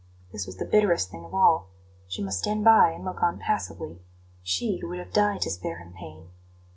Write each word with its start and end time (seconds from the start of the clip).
This 0.31 0.47
was 0.47 0.57
the 0.57 0.65
bitterest 0.65 1.11
thing 1.11 1.25
of 1.25 1.35
all. 1.35 1.69
She 2.07 2.23
must 2.23 2.39
stand 2.39 2.63
by 2.63 2.89
and 2.89 3.05
look 3.05 3.21
on 3.21 3.37
passively 3.37 4.01
she 4.41 4.77
who 4.79 4.87
would 4.87 4.97
have 4.97 5.13
died 5.13 5.41
to 5.41 5.51
spare 5.51 5.77
him 5.77 5.93
pain. 5.93 6.29